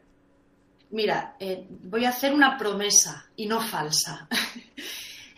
Mira, 0.90 1.36
eh, 1.40 1.66
voy 1.68 2.04
a 2.04 2.10
hacer 2.10 2.32
una 2.32 2.56
promesa 2.56 3.26
y 3.34 3.46
no 3.46 3.60
falsa. 3.60 4.28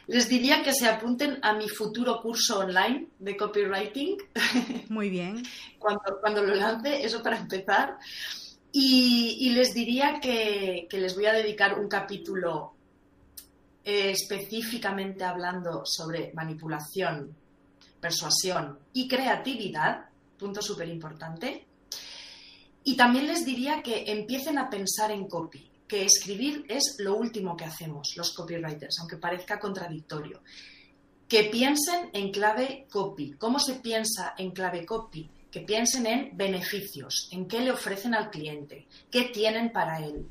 Les 0.06 0.28
diría 0.28 0.62
que 0.62 0.72
se 0.72 0.86
apunten 0.86 1.38
a 1.42 1.54
mi 1.54 1.68
futuro 1.68 2.20
curso 2.20 2.60
online 2.60 3.08
de 3.18 3.36
copywriting. 3.36 4.16
Muy 4.88 5.08
bien. 5.08 5.42
cuando, 5.78 6.18
cuando 6.20 6.42
lo 6.42 6.54
lance, 6.54 7.04
eso 7.04 7.22
para 7.22 7.38
empezar. 7.38 7.98
Y, 8.76 9.50
les 9.50 9.72
diría 9.72 10.18
que, 10.20 10.88
les 10.90 11.14
voy 11.14 11.26
a 11.26 11.32
dedicar 11.32 11.78
un 11.78 11.86
capítulo 11.86 12.74
eh, 13.84 14.10
específicamente 14.10 15.22
hablando 15.22 15.86
sobre 15.86 16.32
manipulación, 16.34 17.36
persuasión 18.00 18.76
y 18.92 19.06
creatividad, 19.06 20.06
punto 20.36 20.60
súper 20.60 20.88
importante. 20.88 21.66
Y 22.82 22.96
también 22.96 23.28
les 23.28 23.46
diría 23.46 23.80
que 23.80 24.10
empiecen 24.10 24.58
a 24.58 24.68
pensar 24.68 25.12
en 25.12 25.28
copy, 25.28 25.70
que 25.94 26.04
escribir 26.04 26.64
es 26.68 26.96
lo 26.98 27.14
último 27.14 27.56
que 27.56 27.64
hacemos 27.64 28.16
los 28.16 28.32
copywriters, 28.32 28.98
aunque 28.98 29.16
parezca 29.16 29.60
contradictorio. 29.60 30.42
que 31.28 31.44
piensen 31.44 32.10
en 32.12 32.30
clave 32.30 32.86
copy. 32.90 33.32
¿Cómo 33.38 33.58
se 33.58 33.76
piensa 33.76 34.34
en 34.36 34.50
clave 34.50 34.84
copy? 34.84 35.30
Que 35.50 35.60
piensen 35.60 36.06
en 36.06 36.36
beneficios, 36.36 37.28
en 37.32 37.48
qué 37.48 37.60
le 37.60 37.72
ofrecen 37.72 38.14
al 38.14 38.30
cliente, 38.30 38.86
qué 39.10 39.22
tienen 39.32 39.72
para 39.72 40.04
él. 40.04 40.28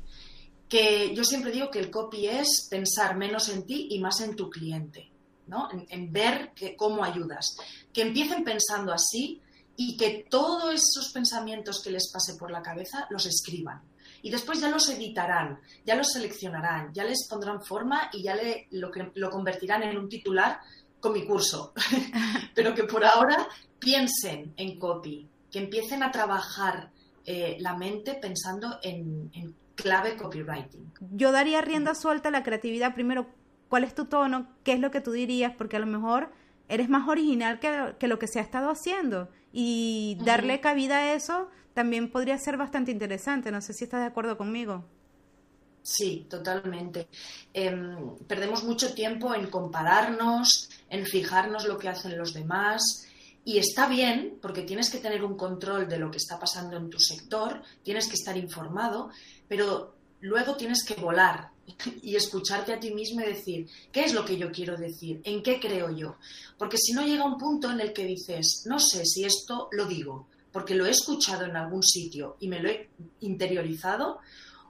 Que 0.68 1.14
yo 1.14 1.24
siempre 1.24 1.50
digo 1.50 1.70
que 1.70 1.80
el 1.80 1.90
copy 1.90 2.26
es 2.26 2.68
pensar 2.70 3.16
menos 3.16 3.48
en 3.48 3.66
ti 3.66 3.88
y 3.90 3.98
más 3.98 4.20
en 4.20 4.36
tu 4.36 4.48
cliente, 4.48 5.10
¿no? 5.48 5.68
en, 5.88 6.12
ver 6.12 6.52
cómo 6.76 7.02
ayudas. 7.02 7.56
Que 7.92 8.02
empiecen 8.02 8.44
pensando 8.44 8.92
así 8.92 9.40
y 9.76 9.96
que 9.96 10.26
todos 10.30 10.74
esos 10.74 11.12
pensamientos 11.12 11.82
que 11.82 11.90
les 11.90 12.10
pase 12.12 12.34
por 12.38 12.50
la 12.50 12.62
cabeza 12.62 13.06
los 13.10 13.26
escriban. 13.26 13.82
Y 14.22 14.30
después 14.30 14.60
ya 14.60 14.70
los 14.70 14.88
editarán, 14.88 15.60
ya 15.84 15.96
los 15.96 16.12
seleccionarán, 16.12 16.92
ya 16.94 17.04
les 17.04 17.26
pondrán 17.28 17.62
forma 17.62 18.08
y 18.12 18.22
ya 18.22 18.34
le, 18.34 18.68
lo, 18.70 18.90
lo 19.14 19.30
convertirán 19.30 19.82
en 19.82 19.98
un 19.98 20.08
titular 20.08 20.60
con 20.98 21.12
mi 21.12 21.26
curso. 21.26 21.74
Pero 22.54 22.74
que 22.74 22.84
por 22.84 23.04
ahora 23.04 23.46
piensen 23.78 24.54
en 24.56 24.78
copy, 24.78 25.28
que 25.50 25.58
empiecen 25.58 26.02
a 26.02 26.10
trabajar 26.10 26.90
eh, 27.26 27.56
la 27.60 27.76
mente 27.76 28.14
pensando 28.14 28.78
en, 28.82 29.30
clave 29.74 30.16
copywriting. 30.16 30.92
Yo 31.10 31.32
daría 31.32 31.60
rienda 31.60 31.94
suelta 31.94 32.28
a 32.28 32.32
la 32.32 32.42
creatividad. 32.42 32.94
Primero, 32.94 33.26
¿cuál 33.68 33.84
es 33.84 33.94
tu 33.94 34.04
tono? 34.04 34.46
¿Qué 34.62 34.72
es 34.72 34.80
lo 34.80 34.90
que 34.90 35.00
tú 35.00 35.12
dirías? 35.12 35.52
Porque 35.56 35.76
a 35.76 35.80
lo 35.80 35.86
mejor 35.86 36.30
eres 36.68 36.88
más 36.88 37.08
original 37.08 37.60
que, 37.60 38.06
lo 38.06 38.18
que 38.18 38.26
se 38.26 38.38
ha 38.38 38.42
estado 38.42 38.70
haciendo. 38.70 39.28
Y 39.56 40.18
darle 40.24 40.58
cabida 40.58 40.96
a 40.96 41.14
eso 41.14 41.48
también 41.74 42.10
podría 42.10 42.36
ser 42.38 42.56
bastante 42.56 42.90
interesante. 42.90 43.52
No 43.52 43.60
sé 43.60 43.72
si 43.72 43.84
estás 43.84 44.00
de 44.00 44.06
acuerdo 44.06 44.36
conmigo. 44.36 44.84
Sí, 45.80 46.26
totalmente. 46.28 47.06
Em, 47.52 48.16
perdemos 48.26 48.64
mucho 48.64 48.94
tiempo 48.94 49.32
en 49.32 49.48
compararnos, 49.48 50.70
en 50.90 51.06
fijarnos 51.06 51.66
lo 51.66 51.78
que 51.78 51.88
hacen 51.88 52.18
los 52.18 52.34
demás. 52.34 53.06
Y 53.44 53.58
está 53.58 53.86
bien, 53.86 54.38
porque 54.42 54.62
tienes 54.62 54.90
que 54.90 54.98
tener 54.98 55.22
un 55.22 55.36
control 55.36 55.88
de 55.88 55.98
lo 55.98 56.10
que 56.10 56.18
está 56.18 56.36
pasando 56.36 56.76
en 56.76 56.90
tu 56.90 56.98
sector, 56.98 57.62
tienes 57.84 58.08
que 58.08 58.14
estar 58.14 58.36
informado, 58.36 59.10
pero 59.46 59.94
luego 60.20 60.56
tienes 60.56 60.82
que 60.82 60.94
volar 60.94 61.53
y 62.02 62.16
escucharte 62.16 62.72
a 62.72 62.80
ti 62.80 62.92
mismo 62.92 63.20
y 63.20 63.26
decir, 63.26 63.68
¿qué 63.92 64.04
es 64.04 64.14
lo 64.14 64.24
que 64.24 64.36
yo 64.36 64.50
quiero 64.50 64.76
decir? 64.76 65.20
¿En 65.24 65.42
qué 65.42 65.58
creo 65.58 65.90
yo? 65.90 66.16
Porque 66.58 66.76
si 66.78 66.92
no 66.92 67.04
llega 67.04 67.24
un 67.24 67.38
punto 67.38 67.70
en 67.70 67.80
el 67.80 67.92
que 67.92 68.04
dices, 68.04 68.64
no 68.66 68.78
sé 68.78 69.04
si 69.04 69.24
esto 69.24 69.68
lo 69.72 69.86
digo, 69.86 70.28
porque 70.52 70.74
lo 70.74 70.86
he 70.86 70.90
escuchado 70.90 71.44
en 71.44 71.56
algún 71.56 71.82
sitio 71.82 72.36
y 72.40 72.48
me 72.48 72.60
lo 72.60 72.68
he 72.68 72.90
interiorizado, 73.20 74.20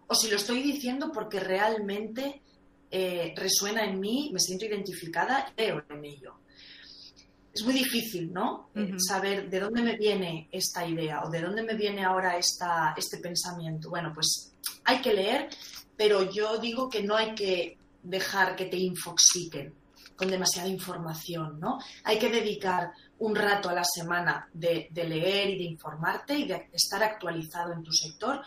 o 0.06 0.14
si 0.14 0.28
lo 0.28 0.36
estoy 0.36 0.62
diciendo 0.62 1.10
porque 1.12 1.40
realmente 1.40 2.42
eh, 2.90 3.34
resuena 3.36 3.84
en 3.84 3.98
mí, 3.98 4.30
me 4.32 4.38
siento 4.38 4.66
identificada 4.66 5.48
y 5.50 5.54
creo 5.54 5.84
en 5.90 6.04
ello. 6.04 6.34
Es 7.52 7.64
muy 7.64 7.74
difícil, 7.74 8.32
¿no? 8.32 8.70
Saber 8.98 9.48
de 9.48 9.60
dónde 9.60 9.82
me 9.82 9.96
viene 9.96 10.48
esta 10.50 10.86
idea 10.86 11.22
o 11.24 11.30
de 11.30 11.40
dónde 11.40 11.62
me 11.62 11.74
viene 11.74 12.04
ahora 12.04 12.36
esta, 12.36 12.94
este 12.96 13.18
pensamiento. 13.18 13.90
Bueno, 13.90 14.10
pues 14.12 14.52
hay 14.84 15.00
que 15.00 15.12
leer, 15.12 15.48
pero 15.96 16.30
yo 16.30 16.58
digo 16.58 16.88
que 16.88 17.02
no 17.02 17.16
hay 17.16 17.34
que 17.34 17.78
dejar 18.02 18.56
que 18.56 18.66
te 18.66 18.76
infoxiquen 18.76 19.74
con 20.16 20.30
demasiada 20.30 20.68
información, 20.68 21.58
¿no? 21.58 21.78
Hay 22.04 22.18
que 22.18 22.30
dedicar 22.30 22.92
un 23.18 23.34
rato 23.34 23.68
a 23.68 23.74
la 23.74 23.84
semana 23.84 24.48
de 24.52 24.88
leer 24.94 25.50
y 25.50 25.58
de 25.58 25.64
informarte 25.64 26.38
y 26.38 26.46
de 26.46 26.68
estar 26.72 27.02
actualizado 27.02 27.72
en 27.72 27.82
tu 27.82 27.92
sector 27.92 28.42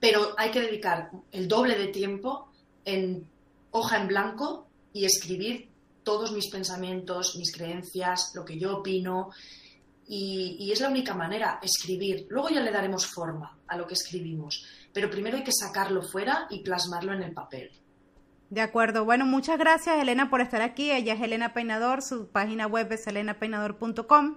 pero 0.00 0.34
hay 0.36 0.50
que 0.50 0.60
dedicar 0.60 1.10
el 1.32 1.48
doble 1.48 1.76
de 1.76 1.88
tiempo 1.88 2.50
en 2.84 3.28
hoja 3.70 4.00
en 4.00 4.08
blanco 4.08 4.68
y 4.92 5.04
escribir 5.04 5.68
todos 6.02 6.32
mis 6.32 6.48
pensamientos, 6.50 7.36
mis 7.36 7.52
creencias, 7.52 8.32
lo 8.34 8.44
que 8.44 8.58
yo 8.58 8.78
opino. 8.78 9.30
Y, 10.10 10.70
es 10.72 10.80
la 10.80 10.88
única 10.88 11.14
manera, 11.14 11.58
escribir. 11.62 12.26
Luego 12.30 12.48
ya 12.48 12.60
le 12.60 12.70
daremos 12.70 13.06
forma 13.06 13.58
a 13.66 13.76
lo 13.76 13.86
que 13.86 13.92
escribimos, 13.92 14.64
pero 14.92 15.10
primero 15.10 15.36
hay 15.36 15.44
que 15.44 15.52
sacarlo 15.52 16.02
fuera 16.02 16.46
y 16.48 16.62
plasmarlo 16.62 17.12
en 17.12 17.22
el 17.22 17.32
papel. 17.32 17.70
De 18.48 18.62
acuerdo. 18.62 19.04
Bueno, 19.04 19.26
muchas 19.26 19.58
gracias 19.58 20.00
Elena 20.00 20.30
por 20.30 20.40
estar 20.40 20.62
aquí. 20.62 20.90
Ella 20.90 21.12
es 21.12 21.20
Elena 21.20 21.52
Peinador, 21.52 22.00
su 22.00 22.28
página 22.28 22.66
web 22.66 22.90
es 22.90 23.06
elenapeinador.com 23.06 24.36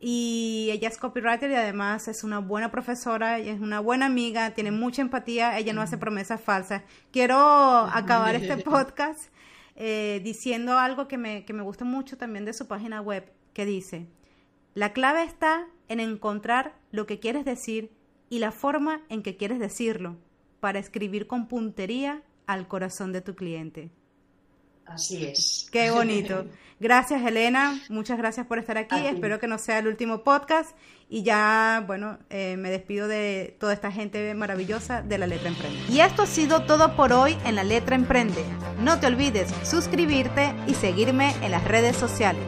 y 0.00 0.68
ella 0.70 0.88
es 0.88 0.98
copywriter 0.98 1.50
y 1.50 1.54
además 1.54 2.06
es 2.06 2.22
una 2.22 2.38
buena 2.38 2.70
profesora, 2.70 3.40
y 3.40 3.48
es 3.48 3.60
una 3.60 3.80
buena 3.80 4.06
amiga, 4.06 4.52
tiene 4.52 4.70
mucha 4.70 5.02
empatía, 5.02 5.58
ella 5.58 5.72
no 5.72 5.82
hace 5.82 5.98
promesas 5.98 6.40
falsas. 6.40 6.82
Quiero 7.10 7.38
acabar 7.38 8.34
este 8.36 8.56
podcast 8.64 9.32
eh, 9.74 10.20
diciendo 10.22 10.78
algo 10.78 11.08
que 11.08 11.18
me, 11.18 11.44
que 11.44 11.52
me 11.52 11.62
gusta 11.62 11.84
mucho 11.84 12.16
también 12.16 12.44
de 12.44 12.52
su 12.52 12.68
página 12.68 13.00
web, 13.00 13.32
que 13.54 13.64
dice, 13.66 14.06
la 14.74 14.92
clave 14.92 15.22
está 15.22 15.66
en 15.88 16.00
encontrar 16.00 16.74
lo 16.90 17.06
que 17.06 17.18
quieres 17.18 17.44
decir 17.44 17.90
y 18.30 18.38
la 18.38 18.52
forma 18.52 19.02
en 19.08 19.22
que 19.22 19.36
quieres 19.36 19.58
decirlo 19.58 20.16
para 20.60 20.78
escribir 20.78 21.26
con 21.26 21.48
puntería 21.48 22.22
al 22.46 22.68
corazón 22.68 23.12
de 23.12 23.20
tu 23.20 23.34
cliente. 23.34 23.90
Así 24.86 25.24
es. 25.26 25.68
Qué 25.70 25.90
bonito. 25.90 26.46
Gracias, 26.80 27.22
Elena. 27.22 27.78
Muchas 27.88 28.16
gracias 28.18 28.46
por 28.46 28.58
estar 28.58 28.78
aquí. 28.78 28.96
Espero 29.06 29.38
que 29.38 29.46
no 29.46 29.58
sea 29.58 29.80
el 29.80 29.86
último 29.86 30.22
podcast. 30.22 30.76
Y 31.10 31.22
ya, 31.22 31.84
bueno, 31.86 32.18
eh, 32.30 32.56
me 32.56 32.70
despido 32.70 33.08
de 33.08 33.56
toda 33.58 33.72
esta 33.72 33.90
gente 33.90 34.32
maravillosa 34.34 35.02
de 35.02 35.18
La 35.18 35.26
Letra 35.26 35.48
Emprende. 35.48 35.78
Y 35.90 36.00
esto 36.00 36.22
ha 36.22 36.26
sido 36.26 36.64
todo 36.64 36.96
por 36.96 37.12
hoy 37.12 37.36
en 37.44 37.56
La 37.56 37.64
Letra 37.64 37.96
Emprende. 37.96 38.44
No 38.80 38.98
te 39.00 39.06
olvides 39.06 39.50
suscribirte 39.62 40.54
y 40.66 40.74
seguirme 40.74 41.34
en 41.42 41.50
las 41.50 41.64
redes 41.64 41.96
sociales. 41.96 42.44